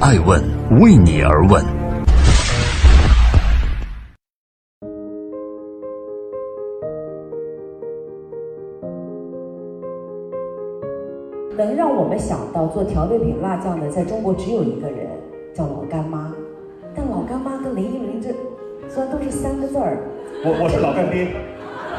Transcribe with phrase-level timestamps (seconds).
[0.00, 0.40] 爱问
[0.80, 1.60] 为你而问。
[11.56, 15.08] 能让我们想到做调味品辣酱的，在中国只有一个人，
[15.52, 16.32] 叫老干妈。
[16.94, 18.28] 但老干妈跟林忆莲这
[18.88, 19.98] 虽然都是三个字儿，
[20.44, 21.34] 我我是老干爹。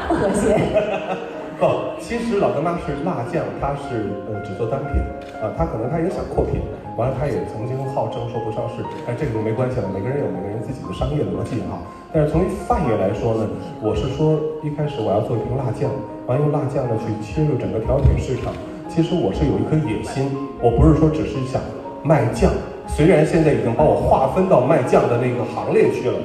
[0.08, 1.29] 不和谐。
[1.60, 1.68] 不，
[2.00, 4.96] 其实老干妈是辣酱，它是呃只做单品
[5.44, 6.56] 啊，它可能它也想扩品，
[6.96, 11.76] 完了它也曾经号称说不上市，但这个就没关系了，每个人有每个人自己的商业逻辑哈。
[12.10, 13.46] 但是从范爷来说呢，
[13.84, 15.92] 我是说一开始我要做一瓶辣酱，
[16.26, 18.56] 完用辣酱呢去切入整个调品市场。
[18.88, 20.32] 其实我是有一颗野心，
[20.64, 21.60] 我不是说只是想
[22.02, 22.50] 卖酱，
[22.88, 26.16] 虽然现在已经把我划分到卖酱的那个行列去了。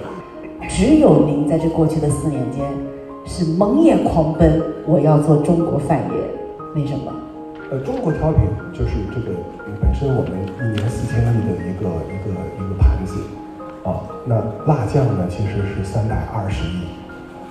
[0.70, 2.64] 只有您在这过去的四年间
[3.26, 7.12] 是蒙眼狂奔，我要做中国范爷，为什么？
[7.72, 9.36] 呃，中国调品就是这个
[9.82, 12.30] 本身我们一年四千亿的一个一个
[12.64, 13.16] 一个盘子
[13.84, 14.36] 啊，那
[14.68, 16.86] 辣酱呢其实是三百二十亿，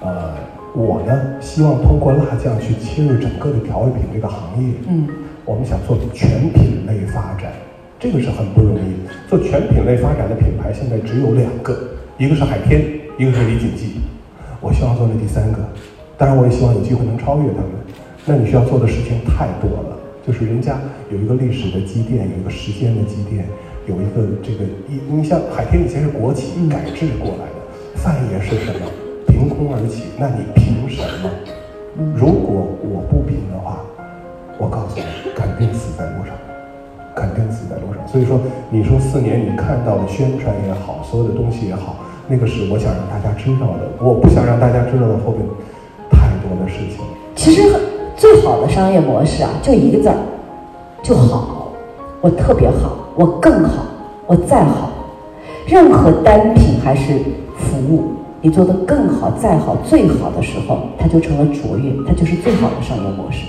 [0.01, 0.35] 呃，
[0.75, 5.09] 我呢希望通过辣酱去切入整个的调味品这个行业，嗯，
[5.45, 7.51] 我们想做全品类发展，
[7.99, 8.95] 这个是很不容易。
[9.29, 11.77] 做全品类发展的品牌现在只有两个，
[12.17, 12.81] 一个是海天，
[13.19, 13.97] 一个是李锦记。
[14.65, 15.59] 我希望做那第三个，
[16.17, 17.69] 当然我也希望有机会能超越他们。
[18.25, 20.81] 那你需要做的事情太多了，就是人家
[21.13, 23.45] 有一个历史的积淀，有一个时间的积淀，
[23.87, 27.61] 有一个这个你你像海天以前是国企改制过来的，
[27.97, 28.89] 范爷是什么？
[29.29, 31.29] 凭空而起，那你凭什么？
[32.17, 33.85] 如果我不凭的话，
[34.59, 35.05] 我告诉你，
[35.37, 36.35] 肯定死在路上，
[37.15, 38.01] 肯定死在路上。
[38.09, 45.47] 所以说，你说四年你看到的宣传也好，所有的东西也好，那个是我想让大家知道的，我不想让大家知道的后面
[46.11, 47.05] 太多的事情。
[47.35, 47.63] 其实
[48.17, 50.17] 最好的商业模式啊，就一个字儿，
[51.03, 51.73] 就好。
[52.21, 53.85] 我特别好，我更好，
[54.27, 54.91] 我再好。
[55.67, 57.19] 任何单品还是
[57.59, 63.47] 服务，你做得更好、再好、最好的时候，它就成了卓越，它就是最好的商业模式。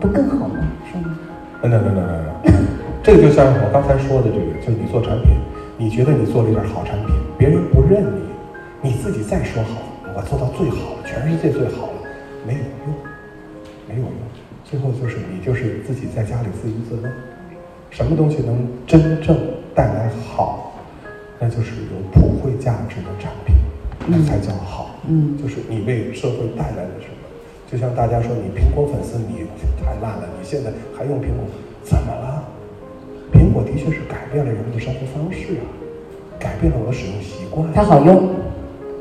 [0.00, 0.56] 不更好吗？
[0.90, 1.16] 是吗？
[1.62, 2.54] 等等等等等等，
[3.02, 5.36] 这个就像我刚才说的这个，就是你做产品，
[5.80, 9.80] 你觉得你做了一件好产品，别人不认你，你自己再说好，
[10.14, 12.02] 我做到最好了，全世界最好了，
[12.46, 12.94] 没有用，
[13.88, 14.12] 没有用，
[14.62, 17.10] 最后就是你就是自己在家里自娱自乐。
[17.88, 19.34] 什么东西能真正
[19.74, 20.70] 带来好，
[21.38, 23.56] 那就是有普惠价值的产品，
[24.06, 24.90] 那才叫好。
[25.08, 27.24] 嗯就是你为社会带来了什么？
[27.72, 29.46] 就像大家说你苹果粉丝你
[29.82, 31.48] 太烂了，你现在还用苹果，
[31.82, 32.44] 怎么了？
[33.70, 35.64] 的确是改变了人们的生活方式啊，
[36.38, 37.66] 改变了我的使用习惯。
[37.72, 38.28] 它好用。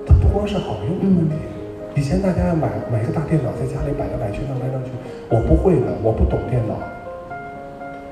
[0.05, 1.35] 它不光是好用的问题。
[1.95, 4.89] 以前大家买买个大电脑，在家里摆来摆去，弄来弄去，
[5.29, 6.77] 我不会的，我不懂电脑。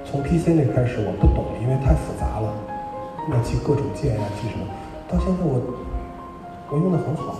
[0.03, 2.53] 从 PC 那开始我不懂，因为太复杂了，
[3.31, 4.65] 要记各种键呀，记什么。
[5.07, 5.61] 到现在我
[6.69, 7.39] 我用的很好，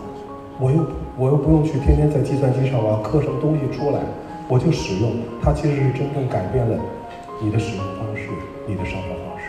[0.60, 0.86] 我又
[1.18, 4.00] 我又不用去天天在计算机上我要刻什么东西出来，
[4.48, 5.12] 我就使用
[5.42, 6.78] 它，其实是真正改变了
[7.40, 8.30] 你的使用方式，
[8.66, 9.46] 你的生活方式。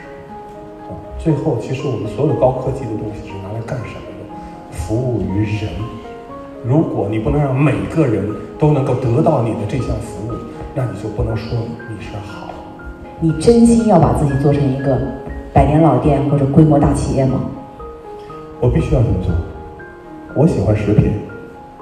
[0.89, 4.77] 啊，最后其实我们所有高科技的东西是拿来干什么的？
[4.77, 5.73] 服务于人。
[6.65, 8.29] 如果你不能让每个人
[8.59, 10.33] 都能够得到你的这项服务，
[10.75, 11.57] 那你就不能说
[11.89, 12.49] 你是好。
[13.21, 14.99] 你真心要把自己做成一个
[15.53, 17.41] 百年老店或者规模大企业吗？
[18.61, 19.33] 我必须要这么做。
[20.35, 21.13] 我喜欢食品，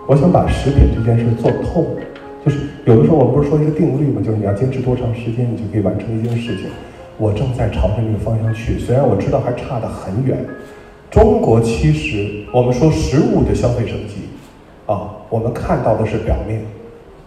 [0.07, 1.85] 我想把食品这件事做透。
[2.47, 4.23] 就是有的时候我们不是说一个定律吗？
[4.25, 6.67] 就是你要坚持多长时间，你就可以完成一件事情。
[7.19, 10.39] 我正在朝着那个方向去，虽然我知道还差得很远。
[11.11, 14.29] 中国其实我们说食物的消费升级，
[14.87, 16.63] 啊，我们看到的是表面。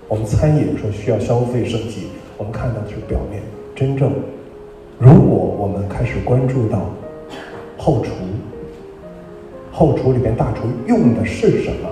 [0.08, 3.42] 我们餐饮说需要消费升级，我们看到的是表面。
[3.76, 4.14] 真正，
[5.00, 6.80] 如果我们开始关注到
[7.78, 8.12] 后厨，
[9.70, 11.90] 后厨里边大厨用的是什么，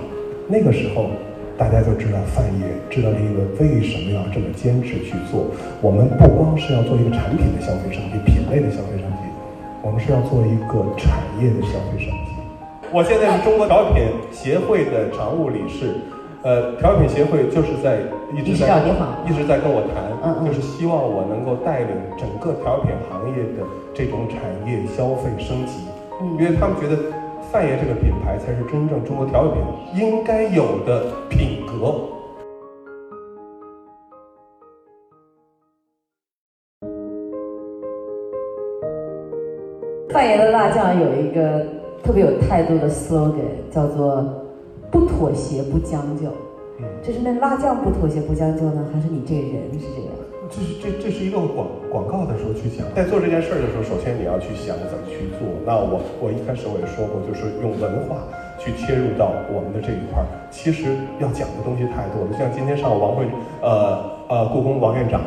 [0.48, 1.10] 那个时候
[1.58, 5.50] 大家就知道范爷知道了一个为什么要这么坚持去做。
[5.82, 9.26] 我们不光是要做一个产品的消费升级、品类的消费升级，
[9.82, 12.30] 我们是要做一个产业的消费升级。
[12.92, 15.92] 我现在是中国调品协会的常务理事。
[16.44, 17.98] 呃，调品协会就是在
[18.30, 18.78] 一直在
[19.26, 25.82] 一直在跟我谈，嗯嗯就是希望我能够带领整个调品行业的这种产业消费升级，
[26.22, 26.94] 嗯因为他们觉得
[27.50, 29.62] 范爷这个品牌才是真正中国调味品
[29.94, 31.94] 应该有的品格。
[40.10, 41.64] 范爷的辣酱有一个
[42.02, 44.22] 特别有态度的 slogan，叫做
[44.92, 46.26] “不妥协不将就”。
[46.80, 50.17] 嗯，这是那辣酱不妥协不将就呢，还是你这人是这样？
[50.50, 55.44] 这是这这是一个广广告的时候去讲，在做这件事儿的时候，首先你要去想怎么去做。
[55.66, 58.24] 那我我一开始我也说过，就是用文化
[58.58, 60.26] 去切入到我们的这一块儿。
[60.50, 63.28] 其实要讲的东西太多了，像今天上午王会
[63.60, 65.20] 呃呃故宫王院长，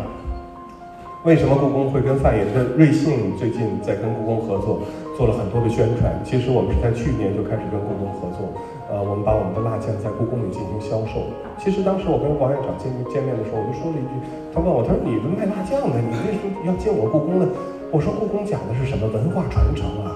[1.24, 4.82] 为什么故宫会跟范爷的瑞幸最近在跟故宫合作，
[5.16, 6.12] 做了很多的宣传？
[6.26, 8.50] 其实我们是在去年就开始跟故宫合作。
[8.92, 11.24] 呃，我们把我们的辣酱在故宫里进行销售。
[11.56, 14.14] 其实当时我跟王院长见见面的时候，我就说了一句，
[14.52, 17.48] 他问我，他说你们卖辣酱的，你为什么要进我故宫呢？
[17.88, 20.12] 我说故宫讲的是什么文化传承啊，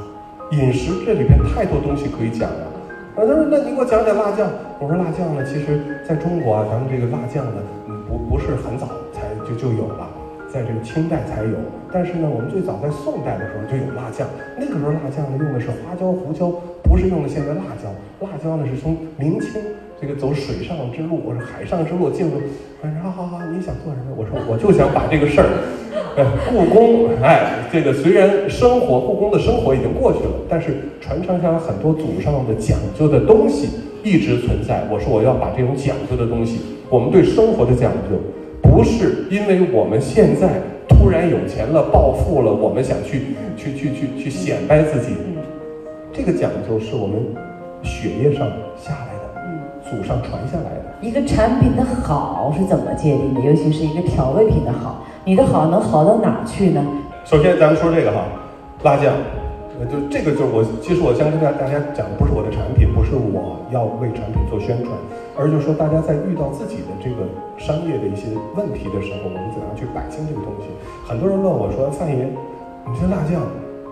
[0.52, 2.68] 饮食这里边太多东西可以讲了。
[3.16, 4.52] 啊，他说那你给我讲讲辣酱。
[4.76, 7.64] 我说辣酱呢，其实在中国啊，咱们这个辣酱呢，
[8.12, 10.04] 不不是很早才就就有了，
[10.52, 11.56] 在这个清代才有。
[11.96, 14.28] 但是呢，我们最早在宋代的时候就有辣酱，
[14.60, 16.52] 那个时候辣酱呢用的是花椒、胡椒。
[16.84, 17.88] 不是用的现在辣椒，
[18.20, 19.64] 辣椒呢是从明清
[20.00, 22.34] 这个走水上之路或者海上之路进入。
[22.84, 25.48] 他说：“好好好，你想做什么？”我说：“我就想把这个事儿，
[26.18, 33.70] 哎，故宫，哎，这个虽然生活故宫的生活已经过去了，但是传承下来很多祖上的讲究的东西
[34.04, 34.84] 一直存在。
[34.92, 36.60] 我说我要把这种讲究的东西，
[36.90, 38.20] 我们对生活的讲究，
[38.62, 40.60] 不是因为我们现在
[41.06, 45.16] 突然有钱了、暴富了，我们想去去去去去显摆自己。”
[46.12, 47.24] 这个讲究是我们
[47.84, 50.96] 血液上下来的，嗯，祖上传下来的。
[51.02, 53.42] 一个产品的好是怎么界定的？
[53.42, 56.84] 尤其是一个调味品的好，你的好能好到哪去呢？
[57.24, 58.26] 首先，咱们说这个哈，
[58.82, 59.14] 辣酱，
[59.88, 64.92] 就这个就是我，其实我想跟大大家讲的不是我的产品，不是我要为产品做宣传，
[65.38, 67.28] 而就是说大家在遇到自己的这个
[67.58, 70.68] 商业的一些问题的时候，我们怎样去摆清这个东西？
[71.08, 72.26] 很多人问我说，范爷，
[72.88, 73.42] 你这辣酱。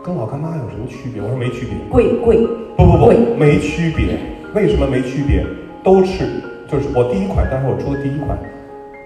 [0.06, 1.22] 跟老干妈有什么区别？
[1.22, 2.46] 我说没区别，贵贵
[2.76, 4.20] 不不不，没区别。
[4.54, 5.46] 为什么没区别？
[5.82, 6.28] 都是
[6.68, 8.38] 就是我第一款，当时我出的第一款，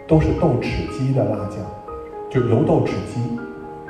[0.07, 1.59] 都是豆豉鸡的辣酱，
[2.31, 3.21] 就油豆豉鸡，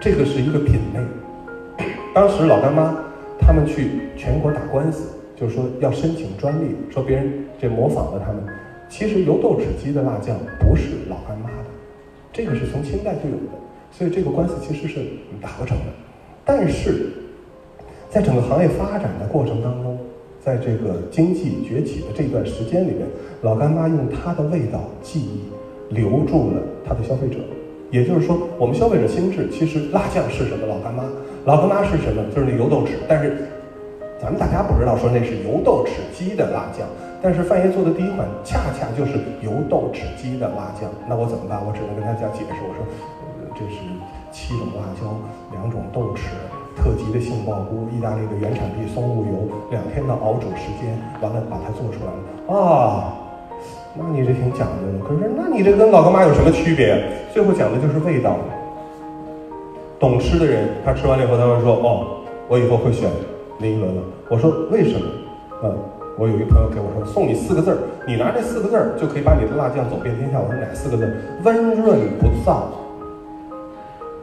[0.02, 1.86] 这个是一个品类。
[2.14, 2.94] 当时老干妈
[3.40, 8.42] 他们去全国打官司，就是说要申请专利，说别人这模仿了他们。
[8.90, 11.70] 其实油豆豉鸡的辣酱不是老干妈的，
[12.32, 13.52] 这个是从清代就有的，
[13.92, 15.02] 所以这个官司其实是
[15.42, 15.86] 打不成的。
[16.46, 17.10] 但是，
[18.10, 20.00] 在整个行业发展的过程当中，
[20.40, 23.06] 在这个经济崛起的这段时间里面，
[23.42, 25.42] 老干妈用它的味道记忆
[25.90, 27.40] 留住了它的消费者。
[27.92, 30.66] 也就是说，我们消费者心智其实辣酱是什么？
[30.66, 31.04] 老干妈，
[31.44, 32.24] 老干妈是什么？
[32.34, 32.92] 就是那油豆豉。
[33.06, 33.36] 但是，
[34.22, 36.88] 咱们大家不知道说那是油豆豉鸡的辣酱。
[37.22, 40.90] 但是范爷做的第一款恰恰就是油豆豉鸡的辣酱。
[41.08, 41.60] 那我怎么办？
[41.66, 42.86] 我只能跟大家解释，我说，
[43.54, 43.82] 这是。
[44.30, 45.16] 七种辣椒，
[45.54, 46.28] 两种豆豉，
[46.76, 53.16] 特级的杏鲍菇，意大利的原产地松露油，两天的熬煮时间，完了把它做出来了啊！
[53.96, 55.00] 那你这挺讲究的。
[55.08, 57.02] 可是，那你这跟老干妈有什么区别？
[57.34, 58.38] 最后讲的就是味道。
[59.98, 62.18] 懂吃的人，他吃完了以后，他会说：“哦，
[62.48, 63.10] 我以后会选
[63.60, 65.08] 林一轮了。”我说：“为什么？”
[65.64, 65.76] 嗯，
[66.18, 67.78] 我有一朋友给我说：“送你四个字儿，
[68.08, 71.16] 你拿这四个字儿就可以把你的辣酱走遍天下。”我说：“哪四个字？
[71.44, 72.64] 温润不燥。”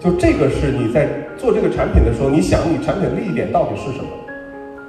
[0.03, 1.09] 就这个是你在
[1.39, 4.11] 做这个产品的时候，你想你产品的利益点到底是什么？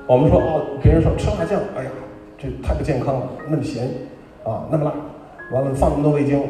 [0.07, 1.91] 我们说哦，别人说吃辣酱，哎呀，
[2.39, 3.87] 这太不健康了，那么咸，
[4.43, 4.91] 啊，那么辣，
[5.51, 6.41] 完了放那么多味精，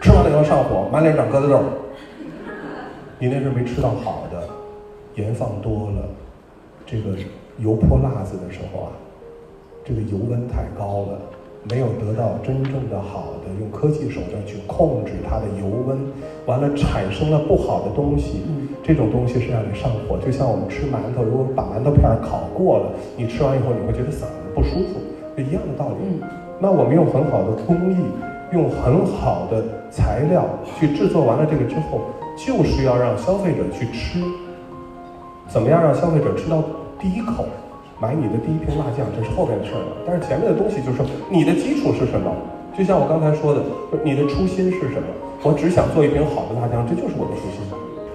[0.00, 1.60] 吃完了以后上火，满脸长疙瘩痘。
[3.18, 4.42] 你那是没吃到好的，
[5.16, 6.08] 盐放多了，
[6.86, 7.10] 这个
[7.58, 8.88] 油泼辣子的时候啊，
[9.84, 11.18] 这个油温太高了。
[11.70, 15.96] 没有得到真正的好的，用科技手段去控制它的油温，
[16.44, 18.42] 完了产生了不好的东西，
[18.82, 20.18] 这种东西是让你上火。
[20.18, 25.00] 就像我们吃馒头，如果把馒头片烤过了，你吃完以后你会觉得嗓子不舒服，
[25.34, 26.20] 就一样的道理。
[26.60, 27.96] 那我们用很好的工艺，
[28.52, 30.44] 用很好的材料
[30.78, 32.02] 去制作完了这个之后，
[32.36, 34.20] 就是要让消费者去吃。
[35.48, 36.62] 怎么样让消费者吃到
[37.00, 37.46] 第一口？
[38.00, 39.96] 买你的第一瓶辣酱，这是后边的事儿了。
[40.06, 42.30] 但是前面的东西就是，你的基础是什么？
[42.76, 43.62] 就像我刚才说的，
[44.02, 45.08] 你的初心是什么？
[45.42, 47.62] 我只想做一瓶好的辣酱，这就是我的初心。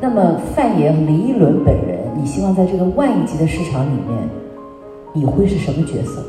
[0.02, 4.30] 那么范爷林依轮本人，你希望在这个万亿级的市场里面，
[5.14, 6.24] 你会是什么角色？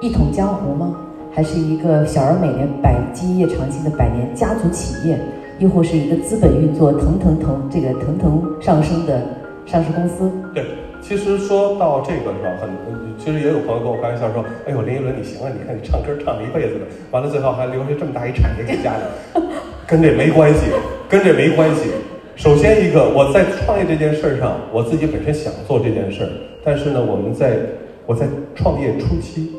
[0.00, 0.96] 一统江湖吗？
[1.32, 5.18] 还是一个小而美年、百基业长青的百年家族企业？
[5.58, 9.22] 又或是一个资本运作腾腾腾、这个腾腾上升的
[9.66, 10.30] 上市公司？
[10.54, 10.64] 对。
[11.06, 12.68] 其实说到这个是吧，很
[13.16, 15.52] 其实也有朋友跟我开玩笑说：“哎呦，林依轮你行啊！
[15.54, 19.40] 你看你唱歌唱了一辈子了，完了最后还留下这么大一产业给家里。
[19.86, 20.66] ”跟这没关系，
[21.08, 21.90] 跟这没关系。
[22.34, 26.30] 首先一个，我在创业这件事上，我自己本身想做这件事儿，
[26.64, 27.56] 但是呢，我们在
[28.04, 29.52] 我在创业初期，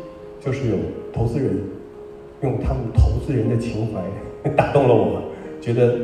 [0.46, 0.76] 就是有
[1.14, 1.58] 投资人
[2.42, 5.22] 用他们投资人的情怀 打动了我，
[5.62, 5.96] 觉得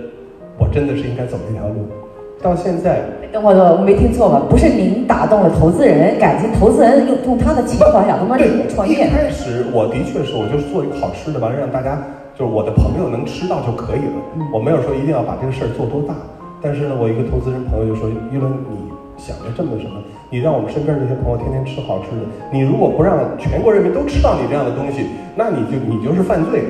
[0.57, 1.85] 我真的是应该走这条路。
[2.43, 2.99] 到现在，
[3.31, 4.43] 等会儿，我没听错吧？
[4.49, 9.07] 不是您打动了投资人，感情投资人用用他的情怀想帮你创业。
[9.07, 11.97] 一开始我的确是，我就是做一个好吃的，完了让大家
[12.37, 14.19] 就是我的朋友能吃到就可以了。
[14.53, 16.13] 我没有说一定要把这个事儿做多大。
[16.61, 20.03] 但是呢，我一个投资人朋友就说：“一伦，你想着这么什么？
[20.29, 26.63] 你让我们身边这些朋友天天吃好吃的，你如果不让全国人民都吃到你这样的东西，那你就你就是犯罪。”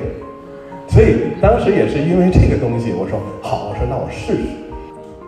[0.86, 4.63] 所以当时也是因为这个东西，我说好，我说那我试试。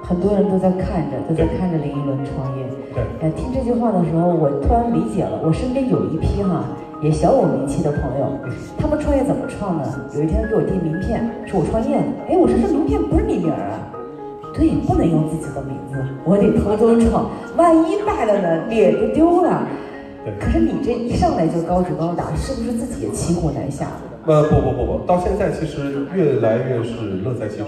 [0.09, 2.65] 很多人都在看着，都在看着林依轮创业。
[2.95, 5.41] 对，哎，听这句话的时候，我突然理解了。
[5.45, 6.65] 我身边有一批哈，
[7.03, 8.31] 也小有名气的朋友，
[8.79, 9.83] 他们创业怎么创呢？
[10.15, 12.05] 有一天给我递名片，说我创业了。
[12.29, 13.83] 哎，我说这名片不是你名儿啊？
[14.55, 19.67] 对，不能用自己的名字，我得偷偷创， 万一败了呢，脸就丢了。
[20.25, 20.33] 对。
[20.39, 23.89] 可是你这一上来就高举高打，是不是自己也骑虎难下？
[24.25, 27.67] 呃，不不不不，到现在其实越来越是乐在其中。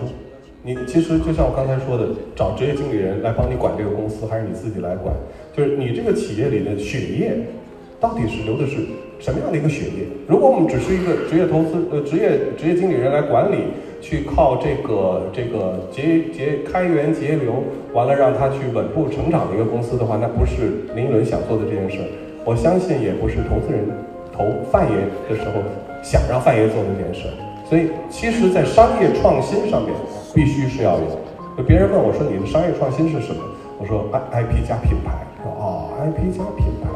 [0.63, 5.15] 你其实就像我刚才说的，找职业经理人来帮你管这个公司，还是你自己来管？
[5.57, 7.33] 就是你这个企业里的血液，
[8.01, 8.77] 到底是流的是
[9.19, 10.07] 什么样的一个血液？
[10.27, 13.71] 如果我们只是一个职业投资呃职业职业经理人来管理，
[14.03, 17.63] 去靠这个这个节节开源节流，
[17.95, 22.07] 完了让他去稳步成长的一个公司的话，那不是林一伦想做的这件事儿。
[22.45, 23.85] 我相信也不是投资人
[24.33, 24.97] 投范爷
[25.29, 25.63] 的时候
[26.03, 27.35] 想让范爷做的这件事儿。
[27.69, 29.93] 所以，其实，在商业创新上面，
[30.39, 31.19] 必须是要有。
[31.57, 33.43] 就别人问我说：“你的商业创新是什么？”
[33.77, 35.11] 我说：“I I P 加品牌。”
[35.43, 36.87] 说：“哦，I P 加品牌。”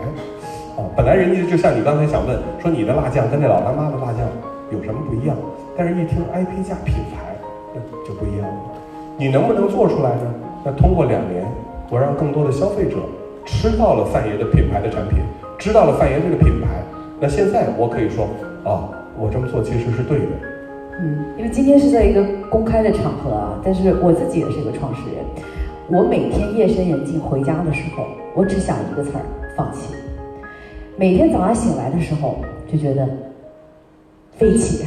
[0.79, 4.23] 哦，本来人家就像你刚才想问说：“你的辣酱跟那老干妈的辣酱
[4.71, 5.35] 有什么不一样？”
[5.77, 7.35] 但是一听 I P 加品牌，
[7.75, 8.55] 那就不一样了。
[9.19, 10.23] 你能不能做出来呢？
[10.63, 11.45] 那通过两年，
[11.91, 12.99] 我让更多的消费者
[13.45, 15.19] 吃到了范爷的品牌的产品，
[15.59, 16.69] 知道了范爷这个品牌。
[17.19, 18.29] 那现在我可以说
[18.63, 18.87] 啊，
[19.19, 20.52] 我这么做其实是对的。
[21.01, 25.25] 嗯，因为今天是在一个公开的场合啊，但是我自己也是一个创始人。
[25.89, 29.23] 我每天夜深人静回家的时候，我只想一个词儿：
[29.57, 29.95] 放弃。
[30.97, 32.37] 每天早上醒来的时候，
[32.71, 33.09] 就觉得
[34.37, 34.85] 飞起。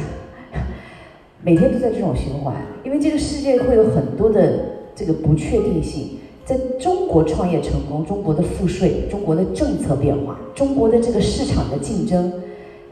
[1.42, 4.58] 每天都在这种循环，因为这个世界会有很多的
[4.94, 6.18] 这个不确定性。
[6.44, 12.32] 在中国创业成功，中国的赋税，中国的政策变化，中国的这个市场的竞争，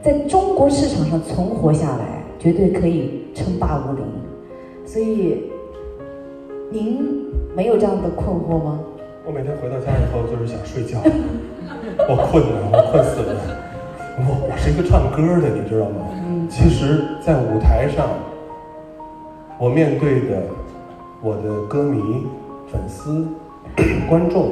[0.01, 2.24] 在中国市场上存活下来。
[2.45, 4.05] 绝对可以称霸武林，
[4.85, 5.49] 所以
[6.69, 7.25] 您
[7.55, 8.79] 没有这样的困惑吗？
[9.25, 10.99] 我每天回到家以后就是想睡觉，
[12.07, 13.35] 我困了，我困死了。
[14.19, 16.05] 我我是一个唱歌的，你知道吗？
[16.47, 18.09] 其实，在舞台上，
[19.57, 20.43] 我面对的
[21.23, 22.27] 我的歌迷、
[22.71, 23.25] 粉丝、
[24.07, 24.51] 观众，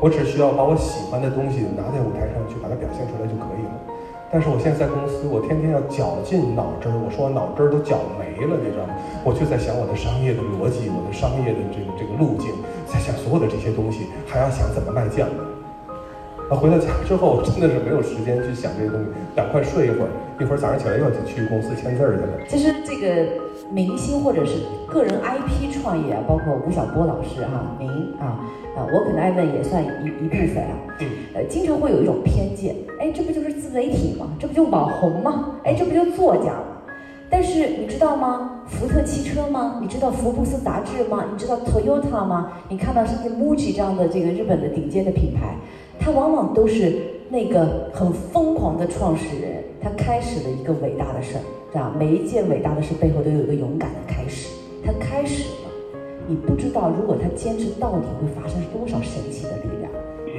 [0.00, 3.93] 我只需要把我喜欢的东西拿在舞台上去把它表现出来就可以了。
[4.34, 6.94] 但是我现在在公司，我天天要绞尽脑汁儿。
[6.98, 8.92] 我说我脑汁儿都绞没了，你知道吗？
[9.22, 12.50] 我就在想我的商业的逻辑，我的商业的这个这个路径，
[12.82, 15.28] 在想所有的这些东西，还要想怎么卖酱。
[16.50, 20.10] 那回到家之后，我真的是没有时间去想这些东西，赶快睡一会儿，
[20.42, 22.34] 一会儿早上起来又要去公司签字儿去了。
[22.50, 23.54] 其实这个。
[23.70, 27.88] 明星或者是个人 IP 创业啊，包括吴晓波老师哈，您
[28.20, 28.38] 啊
[28.76, 30.76] 啊，我可能爱问也算一一部分啊。
[31.34, 34.28] 呃，经常会有一种偏见，哎，这不就是自媒体吗？
[34.38, 35.56] 这不就网红吗？
[35.64, 36.64] 哎，这不就作家吗？
[37.30, 38.62] 但是你知道吗？
[38.66, 39.78] 福特汽车吗？
[39.80, 41.24] 你知道福布斯杂志吗？
[41.32, 42.52] 你知道 Toyota 吗？
[42.68, 45.56] 你看到甚至 MUJI 这样的这个日本的顶尖的品牌，
[45.98, 46.96] 它往往都是
[47.28, 51.78] 那个很疯狂的创始人，他开始了一个伟大的事儿。
[51.78, 54.48] 啊，每一件伟大的事背后都有一个勇敢的开始。
[54.84, 55.63] 他开始了，
[56.26, 59.92] 你不知道如果他坚持到底会发生多少神奇的力量。
[60.26, 60.32] 嗯，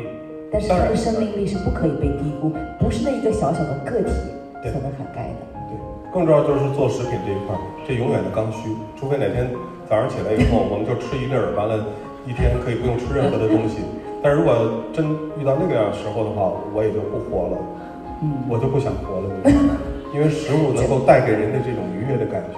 [0.51, 4.11] 但是他的生命力是不可以被低估，不是那一个小小的个体
[4.63, 5.45] 所能涵盖的。
[5.69, 5.77] 对，
[6.11, 7.55] 更重要就是做食品这一块，
[7.87, 8.69] 这永远的刚需。
[8.97, 9.47] 除非哪天
[9.87, 11.85] 早上起来以后， 我们就吃一粒儿，完了，
[12.25, 13.85] 一天可以不用吃任何的东西。
[14.23, 15.05] 但如果真
[15.37, 17.57] 遇到那个样时候的话，我也就不活了。
[18.23, 19.29] 嗯，我就不想活了。
[20.15, 22.57] 因为食物能够带给人的这种愉悦的感觉，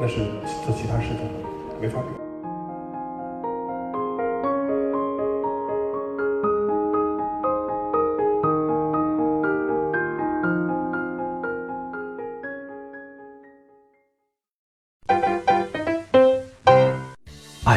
[0.00, 0.24] 那是
[0.64, 1.22] 做其他事情
[1.80, 2.33] 没法比。